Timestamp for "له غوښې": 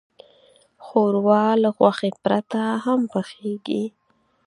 1.63-2.09